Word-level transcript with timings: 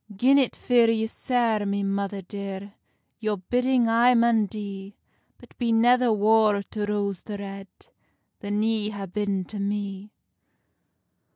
"Gin 0.15 0.39
it 0.39 0.55
fear 0.55 0.89
you 0.89 1.07
sair, 1.07 1.63
my 1.63 1.83
mither 1.83 2.23
dear, 2.23 2.73
Your 3.19 3.37
bidding 3.37 3.87
I 3.87 4.15
maun 4.15 4.47
dee; 4.47 4.95
But 5.37 5.55
be 5.59 5.71
never 5.71 6.11
war 6.11 6.63
to 6.63 6.85
Rose 6.87 7.21
the 7.21 7.37
Red 7.37 7.67
Than 8.39 8.63
ye 8.63 8.89
ha 8.89 9.05
been 9.05 9.45
to 9.45 9.59
me." 9.59 10.09